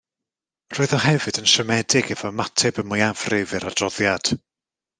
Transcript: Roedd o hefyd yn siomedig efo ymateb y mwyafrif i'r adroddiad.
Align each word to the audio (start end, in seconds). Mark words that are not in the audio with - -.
Roedd 0.77 0.95
o 0.97 0.99
hefyd 1.03 1.39
yn 1.41 1.49
siomedig 1.51 2.09
efo 2.17 2.31
ymateb 2.35 2.81
y 2.85 2.89
mwyafrif 2.89 3.57
i'r 3.59 3.69
adroddiad. 3.73 4.37